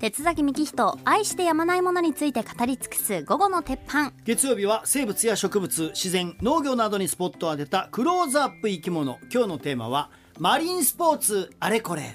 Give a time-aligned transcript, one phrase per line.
[0.00, 4.12] 鉄崎幹人愛してやまないものについて語り尽くす午後の鉄板。
[4.24, 9.18] 月曜日は生物や植物自然農業などにスポットを当てたクローズアップ生き物。
[9.32, 11.50] 今日のテーマはマリンスポーツ。
[11.58, 12.14] あれこれ。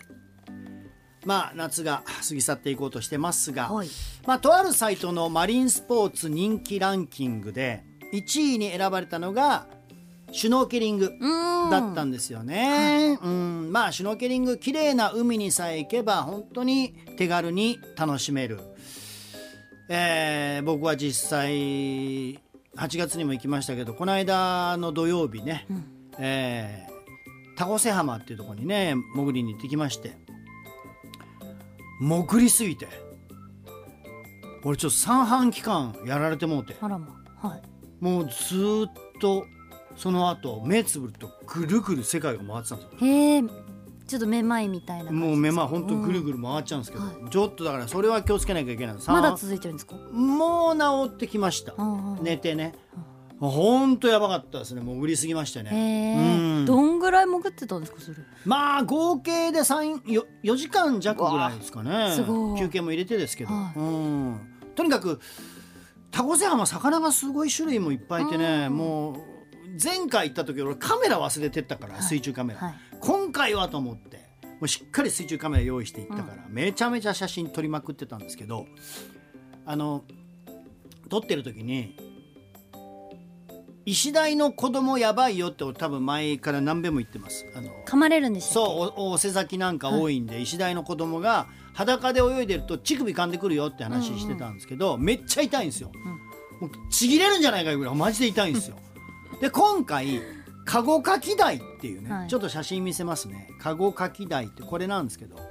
[1.25, 3.89] まあ夏が 過ぎ去っていこうとしてますが、はい。
[4.25, 9.67] まあ、とあるサイトのマリンスポーツ人気ランキングで1位に選ばれたのが
[10.33, 11.69] シュノーケリングうん。
[11.69, 13.17] だったんですよね。
[13.21, 18.59] うん、まあシュノーケリング綺麗な海にさえ行けば本当に手軽に楽しめる。
[19.89, 22.37] えー僕は実際8
[22.97, 25.67] 月にも行きましたけどこの間の土曜日ね、
[26.17, 26.93] えー
[27.55, 30.17] 田越浜っていうところにね潜りに行ってきまして
[31.99, 32.87] 潜りすぎて
[34.63, 36.75] 俺ちょっと三半規管やられてもうて。
[36.79, 37.21] あらま。
[37.41, 37.61] はい。
[37.99, 39.45] もうずーっと
[39.95, 43.07] その後目つぶるとぐるぐる世界が回ってたんですよ。
[43.07, 43.43] へえ
[44.05, 49.95] ちょっとめまいみたいなもう目まほんとぐるぐる回っちゃうんですけど、はちょっとだからそれは気をつけなきゃいけないまださ続いてるんですか？
[50.11, 51.73] もう治ってきました。
[51.77, 52.73] うんうん寝てね。
[53.39, 53.97] ほん。
[53.97, 54.81] とやばかったですね。
[54.81, 56.65] もう売りすぎましてへねえうん。
[56.65, 58.17] どんぐらい潜ってたんですかそれ？
[58.45, 62.11] まあ合計で3よ4時間弱ぐらいですかね。
[62.13, 62.59] すごい。
[62.59, 63.79] 休憩も入れてですけど、はい。
[63.79, 64.39] うん。
[64.75, 65.19] とにかく
[66.11, 68.77] 田越浜魚がすごい種類もいっぱいいてねうん。
[68.77, 69.15] もう
[69.81, 72.03] 前回行った時俺カメラ忘れてったから、はい。
[72.03, 72.75] 水中カメラ、はい。
[72.99, 78.67] 今回はと思ってもうしっかり水中カメラ用意していったから、めちゃめちゃ写真撮りまくってたんですけど
[79.65, 80.03] あの
[81.09, 81.97] 撮ってる時に
[83.85, 87.45] 石鯛の子供やばいよって俺多分前から何べも言ってます。
[87.55, 88.69] あの噛まれるんでしたっけ？
[88.69, 95.91] そうおお瀬崎なんか多いんで、石鯛の子供が裸で泳いでると乳首噛んでくるよって話してたんですけど、めっちゃ痛いんですよ、
[96.61, 98.77] もうちぎれるんじゃないかぐらいマジで痛いんですよ
[99.43, 100.21] で今回
[100.63, 102.29] カゴカキダイっていうね、はい。
[102.29, 103.49] ちょっと写真見せますね。
[103.59, 105.35] カゴカキダイってこれなんですけど。
[105.35, 105.41] こ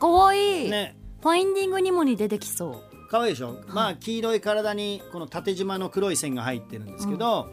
[0.00, 0.96] かわいい、れね。
[1.22, 3.08] ファインディングにもに出てきそう。
[3.08, 7.52] 可愛いでしょ、まあ黄色い体にこの縦縞の黒い線が入ってるんですけど、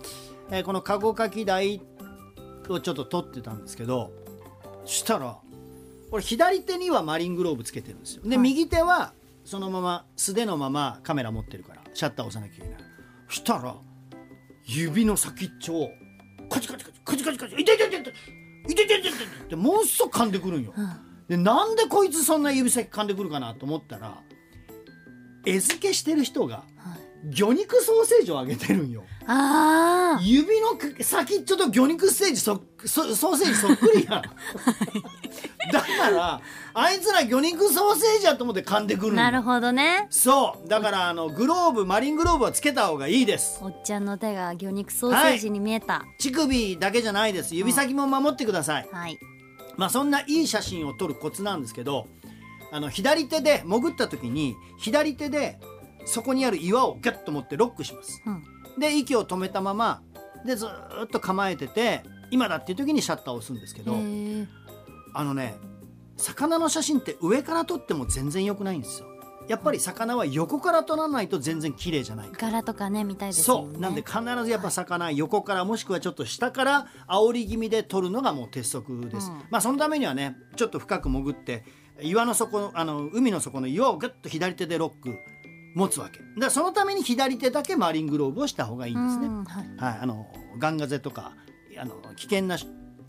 [0.50, 1.80] えーこのカゴカキダイ
[2.68, 4.12] をちょっと撮ってたんですけど
[4.86, 5.38] そしたら
[6.10, 8.24] これ左手にはマリングローブつけてるんですよ。
[8.24, 8.38] で、はい。
[8.40, 9.14] 右手は
[9.46, 12.84] そのまま素手のままカメラ持ってるからシャッター押さなきゃいけない。
[13.30, 13.76] そしたら
[14.66, 15.92] 指の先っちょを
[16.50, 18.14] カチカチカチカチカチカチ痛い痛い痛い痛い
[18.68, 19.46] 痛い痛い痛い痛い。
[19.46, 20.90] ってものすごく噛んでくるんよ、うん。
[21.28, 24.22] でなんでこいつそんな指先噛んでくるかなと思ったら
[25.46, 26.93] 餌付けしてる人がはい
[27.26, 29.04] 魚肉ソーセージをあげてるんよ。
[29.26, 34.22] あ指の先っちょと魚肉ステージそそソーセージそっくりやん。
[35.72, 36.42] だから
[36.74, 40.08] あいつら魚肉ソーセージやと思って噛んでくるなるほどね。
[40.10, 40.68] そう。
[40.68, 43.60] だからあのグローブマリングローブはつけた方がいいです。
[43.62, 46.04] おっちゃんの手が魚肉ソーセージに見えた。
[46.20, 47.56] 乳首だけじゃないです。
[47.56, 49.20] 指先も守ってください、はい、
[49.78, 52.08] まあそんないい写真を撮るコツなんですけど
[52.72, 55.60] あの左手で潜った時に左手で
[56.06, 58.22] そこにある岩をギュッと持ってロックします。
[58.26, 58.44] うん。
[58.80, 60.02] で息を止めたまま
[60.46, 63.96] でずーっと構えてて今だっていう時にシャッターを押すんですけど
[65.14, 65.56] あのね
[66.18, 69.08] 魚の写真って上から撮っても全然良くないんですよ。
[69.48, 72.52] やっぱり魚は横から撮らないと全然綺麗じゃないから。
[72.52, 73.72] 柄とかね見たいですよね。
[73.74, 73.82] そう。
[73.82, 79.38] なんで必ずやっぱ魚横からもしくはちょっと下から煽り気味で撮るのがもう鉄則です、うん。
[79.50, 81.66] まあそのためにはねちょっと深く潜って
[82.02, 85.18] 岩の底あの海の底の岩をグッと左手でロック
[85.74, 86.20] 持つわけ。
[86.40, 89.66] だそのために左手だけマリングローブをした方がいいんですね、うんはい。
[89.78, 90.28] はい、あの
[90.60, 91.34] ガンガゼとか
[91.78, 92.58] あの危険な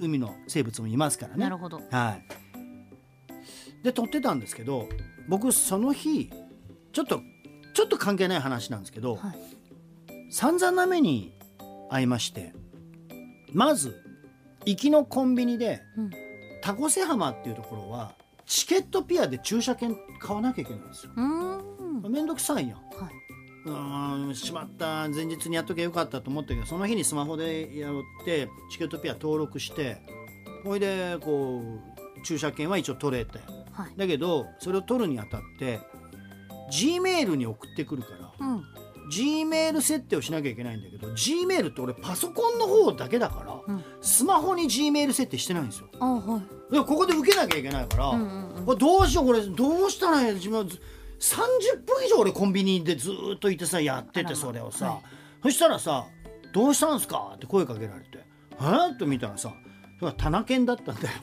[0.01, 1.45] 海の生物もいますからね。
[1.45, 1.81] なるほど。
[1.91, 4.89] はい、で撮ってたんですけど
[5.29, 6.31] 僕その日
[6.93, 7.21] ちょっと
[7.75, 10.33] ちょっと関係ない話なんですけど、はい。
[10.33, 11.37] 散々な目に
[11.91, 12.55] 遭いまして
[13.53, 14.01] まず
[14.65, 16.11] 行きのコンビニでうん。
[16.63, 18.15] 田越浜っていうところは
[18.47, 21.13] チケットピアで駐車券買わなきゃいけないんですよ。
[21.15, 21.54] うーん
[22.09, 22.79] めんどくさいやん。
[22.79, 23.13] はい。
[23.67, 25.09] うーんしまった。
[25.09, 27.95] 前日にやっときゃよかったと思ったけどその日にスマホでやっ
[28.25, 30.03] てチケットピア登録して
[30.65, 31.63] ほいでこ
[32.19, 33.39] う駐車券は一応取れて。
[33.73, 33.93] はい。
[33.97, 35.81] だけどそれを取るにあたって
[36.71, 38.09] G メールに送ってくるか
[38.39, 38.65] らうん。
[39.11, 43.85] G メール設定をしなきゃいけないんだけど G メールって俺パソコンの方だけだから、うん。
[44.01, 45.89] スマホに G メール設定してないんですよ。
[46.01, 46.41] あは
[46.71, 46.73] い。
[46.73, 48.67] でここで受けなきゃいけないから、うんうんうん。
[48.67, 50.81] これどうしようこれどうしたらいい自分ず
[51.21, 55.03] 30分以上俺コンビニでずーっといてさやっててそれをさ、はい。
[55.45, 56.07] そしたらさ
[56.53, 58.09] 「どうしたんすか?」って声かけられて
[58.61, 59.53] 「えっ?」と見たらさ
[59.99, 61.09] それは棚犬だったんだよ。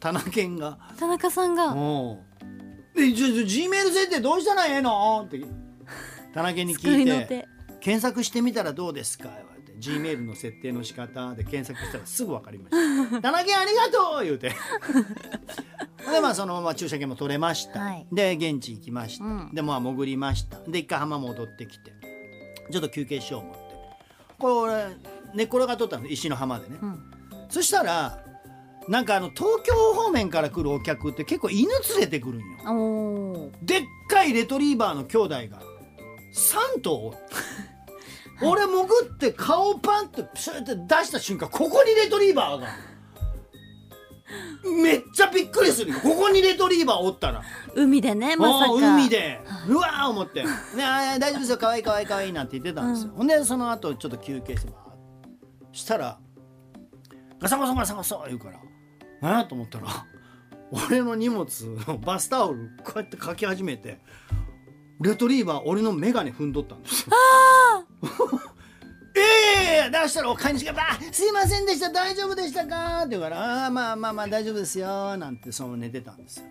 [0.00, 0.78] 棚犬が。
[0.98, 1.74] 田中さんが。
[1.74, 2.18] お
[2.94, 2.98] う。
[2.98, 5.24] で、じゃ、じゃ、G メール設定どうしたらええの？
[5.26, 5.40] って、
[6.32, 7.48] 田中に聞いて、手。
[7.80, 9.24] 検索してみたらどうですか？
[9.24, 13.20] 言われて、G メールの設定の仕方で検索したらすぐ分かりました。
[13.22, 14.24] 田中ありがとう！
[14.24, 14.52] 言うて。
[16.10, 18.06] でまあそのまま駐車券も取れました、はい。
[18.12, 19.54] で現地行きました、うん。
[19.54, 20.58] でまあ潜りました。
[20.66, 21.92] で一回浜戻ってきて。
[22.70, 23.60] ちょっと休憩しよう思って。
[24.38, 24.96] これ俺
[25.34, 27.02] 寝っ転がっとったんです石の浜でね、うん。
[27.48, 28.18] そしたら
[28.88, 32.46] なんかあの東京方面から来るお客って結構犬連れてくるんよ。
[32.66, 33.64] おー。
[33.64, 35.62] でっかいレトリーバーの兄弟が
[36.34, 37.16] 3頭おる。
[38.40, 42.68] 俺潜って顔パンってプシュって出した瞬間ここにレトリーバーが
[44.82, 45.92] めっちゃびっくりする。
[45.92, 47.42] よここにレトリーバーおったら
[47.74, 48.68] 海でねまさか。
[48.68, 51.58] もう海でうわー思って「ね大丈夫ですよ。
[51.58, 54.72] かわいいかわいいかわいい」なんて言ってたんですよ、ほんでその後ちょっと休憩して
[55.72, 56.18] したら
[57.40, 58.58] ガサゴソガサゴソ言うから。
[59.20, 59.86] 何やと思ったら
[60.70, 61.46] 俺の荷物
[61.86, 63.98] のバスタオルこうやってかき始めて
[65.00, 67.12] レトリーバー俺の眼鏡踏んどったんですよ。
[69.68, 76.46] ええ出したらお飼い主がバーすいませんでした大丈夫でしたか?」って言うから「ああまあまあまあ大丈夫ですよ」なんてその寝てたんですよ。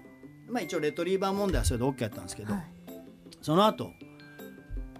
[0.49, 2.63] まあ一応レトリーバー問題はそれで OK やったんですけど、はい。
[3.41, 3.91] その後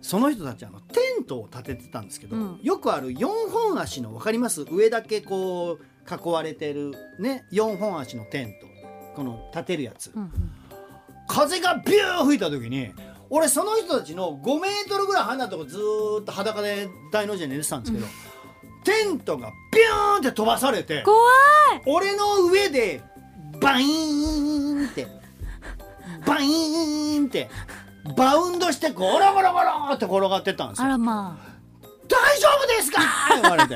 [0.02, 2.60] その人たちあのテントを立ててたんですけど、うん。
[2.62, 4.64] よくある4本足の分かります？
[4.70, 8.68] 上だけこう囲われてるね4本足のテント
[9.16, 10.32] この立てるやつ、うんうん。
[11.28, 12.92] 風がビュー吹いた時に
[13.30, 18.06] 俺その人たちの5メートルぐらい離れたとこずーっと裸で大の字で寝てたんですけど、
[18.84, 21.18] テントがビューンって飛ばされて怖
[21.76, 21.82] い。
[21.86, 23.02] 俺の上で
[23.62, 25.08] バイーンって
[26.26, 27.50] バイーンって
[28.16, 30.86] バウンドしてゴロゴロゴロって転がってったんですよ。
[30.86, 31.38] あらま
[32.08, 33.02] 大丈夫ですか？
[33.42, 33.76] 言われて。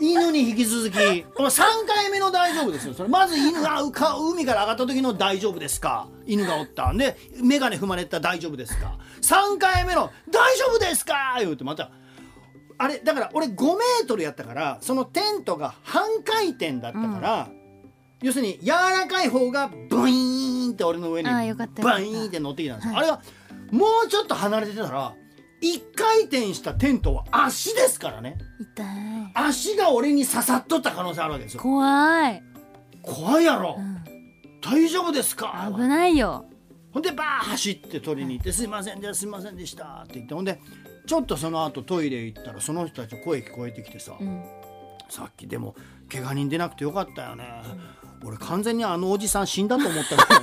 [0.00, 1.22] 犬に引き続き。
[1.22, 2.94] この3回目の大丈夫ですよ。
[2.94, 6.08] それまず犬が海から上がった時の大丈夫ですか？
[6.26, 6.90] 犬がおった。
[6.90, 11.36] んで眼鏡踏まれてた大丈夫ですか？3回目の大丈夫ですか？
[11.38, 11.90] 言うてまた
[12.78, 17.48] あれだから俺5メートルやったからそのテントが半回転だったから、
[18.20, 23.22] 要するに柔らかい方がブイーンって俺の上にバイーンって乗ってきたんですあれが
[23.70, 25.14] もうちょっと離れてたら
[25.60, 28.38] 一回転したテントは足ですからね。
[28.40, 28.86] あ痛い。
[29.48, 31.60] 足が俺に刺さっとった可能性あるわけですよ。
[31.60, 32.42] 怖い、
[33.02, 34.04] 怖いやろ、うん、
[34.60, 35.70] 大丈夫ですか？
[35.74, 36.46] 危ないよ。
[36.92, 40.58] ほんでバー走って取りに行って「すいませんですいませんでした」って言ってほんで
[41.06, 44.42] ちょっとその後トイレ行ったらその人たちの声聞こえてきてさ、うん。
[45.08, 45.74] さっきでも
[46.10, 47.44] 怪我人出なくてよかったよね、
[48.24, 50.40] 俺完全にあのおじさん死んだと思ったから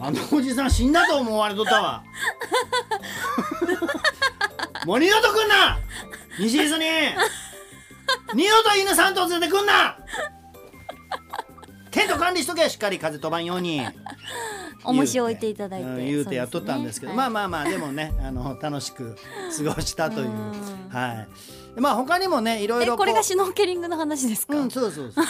[0.06, 2.02] あのおじさん死んだと思われとったわ
[4.86, 5.78] もう二度と来んな！
[6.38, 6.90] 西伊豆に！
[8.34, 9.98] 二度と犬3頭連れてくんな！
[11.90, 12.68] テント管理しとけ！
[12.68, 13.82] しっかり風飛ばんように！
[14.84, 17.14] 重し置いていただいてうん言うてやっとったんですけど。
[17.14, 19.16] まあまあまあでもねあの楽しく
[19.56, 20.26] 過ごしたという。
[20.26, 20.88] うん。
[20.90, 21.26] は
[21.76, 21.80] い。
[21.80, 25.24] まあ他にもねいろいろえこれがシュノーケリングの話ですか、うんそうそうそう。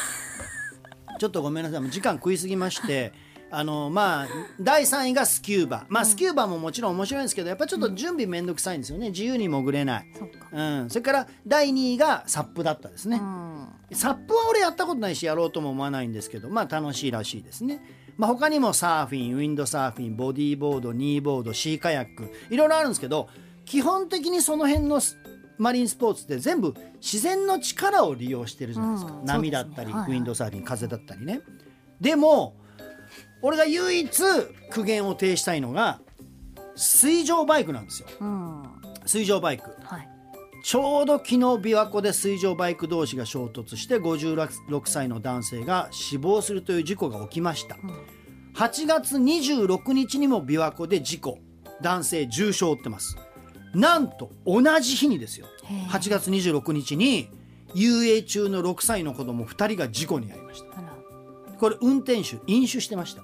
[1.19, 1.81] ちょっとごめんなさい。
[1.81, 3.13] もう時間食いすぎまして
[3.55, 4.29] あのまあ
[4.59, 5.85] 第3位がスキューバ。
[5.89, 9.11] まあスキューバももちろん面白いんですけどやっぱちょっと準備めんどくさいんですよね。
[9.11, 13.69] 自由に潜れない、そうん、それから第2位がサップだったですね、うん。
[13.93, 17.83] サップは俺やったことないしやろうとも思わないんですけどまあ楽しいらしいですね、
[18.17, 23.29] まあ、他にもサーフィンウィンドサーフィンボディーボードニーボードシーカヤックいろいろあるんですけど
[23.65, 25.17] 基本的にその辺のス
[25.59, 29.25] マリンスポーツって全部自然の力を利用してるじゃないですか、うん。
[29.25, 30.11] 波だったり、はい。
[30.11, 31.41] ウィンドサーフィン風だったりね。
[32.01, 32.57] でも
[33.43, 34.23] 俺が唯一
[34.71, 36.01] 苦言を呈したいのが
[36.77, 38.09] 水上バイクなんですよ。
[38.21, 38.63] うん
[39.05, 39.71] 水上バイク。
[39.83, 40.09] はい。
[40.65, 47.77] ちょうど昨日琵琶湖で水上バイク同士が衝突して56歳の男性が死亡するという事故が起きました、
[48.55, 51.39] 8月26日にも琵琶湖で事故
[51.81, 53.17] 男性重傷を負ってます。
[53.75, 55.49] なんと同じ日にですよ。
[55.65, 55.79] へえ。
[55.89, 57.29] 8月26日に
[57.75, 60.67] 遊泳中の6歳の子供2人が事故に遭いました。
[61.59, 63.23] これ運転手飲酒してました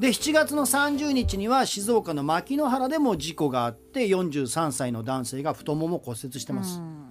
[0.00, 7.04] で7月の30日には静岡の牧之原でも事故があって43歳の男性が太もも骨折してます、うん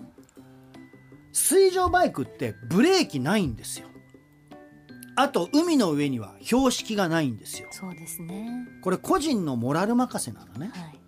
[1.33, 3.87] 水上バイクってブレーキないんですよ。
[5.15, 7.67] あと海の上には標識がないんですよ。
[7.71, 8.67] そうですね。
[8.81, 10.71] これ個人のモラル任せなのね。
[10.73, 10.99] はい。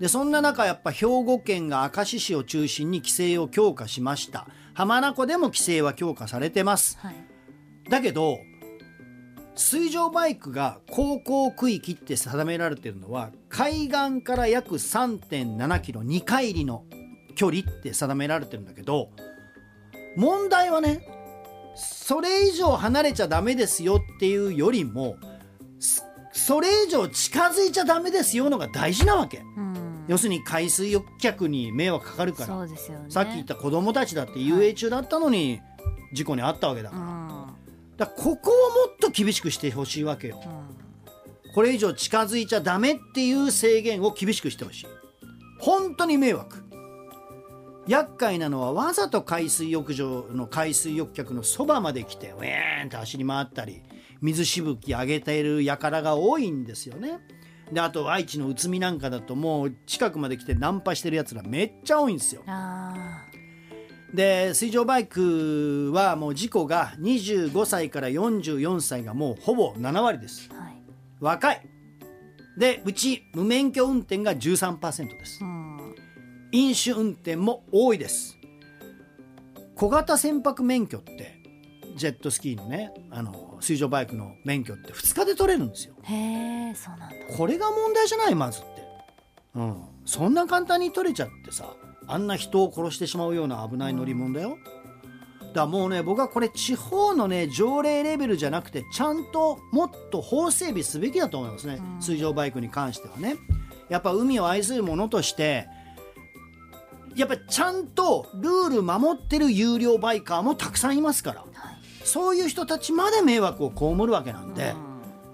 [0.00, 4.46] でそんな中やっぱ兵庫県が明石市を中心に規制を強化しました。
[4.74, 6.96] 浜名湖でも規制は強化されてます。
[6.98, 7.16] はい。
[7.90, 8.38] だけど
[9.58, 16.84] 水上バイクが航行区域って定められてるのは海岸から約3.7キロ2海里の
[17.34, 19.10] 距離って定められてるんだけど
[20.16, 21.06] 問題はね
[21.74, 25.16] それ以上離れちゃダメですよっていうよりも
[25.78, 29.38] そそれ以上近づいちゃダメですよのが大事なわけ。
[29.38, 30.04] うん。
[30.06, 32.66] 要するに海水浴客に迷惑かかるから。
[32.66, 32.76] ね。
[33.08, 35.60] さっき言った子供たちだって遊泳中だったのに
[36.12, 37.17] 事故に遭ったわけだから。
[37.98, 40.40] うんだここをもっと厳しくしてほしいわけよ、
[41.54, 44.86] これ以上近づいちゃダメっていう制限を厳しくしてほしい。
[45.58, 46.64] 本当に迷惑。
[47.88, 53.82] 厄介なのはわざと海水浴場の海水浴客のそばまで来てウェーンって走り回ったり
[54.20, 57.18] 水しぶき上げている輩が多いんですよね。
[57.72, 62.42] であと愛知の内海なんかだともう近くまで来てナンパしてるやつらめっちゃ多いんですよ。
[62.46, 63.24] あ
[64.14, 70.48] で水上バイクはもう事故が25歳から44歳がもうほぼ7割です。
[70.50, 70.82] ーはい。
[71.20, 71.62] 若い。
[72.56, 75.40] でうち無免許運転が13%です。
[75.42, 75.94] うん。
[76.52, 78.36] 飲酒運転も多いです。
[79.76, 81.36] 小型船舶免許って
[81.96, 85.94] ジェットスキーのねあの水上バイクの免許って2日で取れるんですよ。
[86.02, 86.14] へ
[86.70, 87.16] えそうなんだ。
[87.36, 88.34] これが問題じゃない？
[88.34, 88.68] まずって、
[89.54, 91.66] うん、そんな簡単に取れちゃってさ
[92.08, 94.58] あんな人を殺してしまうような危ない乗り物だよ、
[95.40, 102.02] だからもうね僕はこれ地方のね条例レベルじゃなくてちゃんともっと法整備すべきだと思いますね、うん。
[102.02, 103.36] 水上バイクに関してはね。
[103.88, 105.66] やっぱ海を愛する者として
[107.16, 111.40] やっぱちゃんとルール守ってる有料バイカーもたくさんいますから。
[111.40, 111.48] はい。
[112.04, 114.74] そういう人たちまで迷惑を被るわけなんで、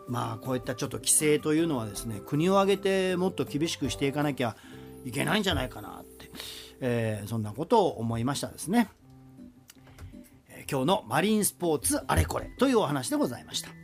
[0.06, 0.12] うん。
[0.12, 4.54] まあこういったちょっと規制というのはですね国を挙げてもっと厳しくしていかなきゃ
[5.04, 6.03] いけないんじゃないかな
[6.86, 8.90] えーそんなことを思いましたですね、
[10.48, 13.83] えー今日のマリンスポーツあれこれというお話でございました。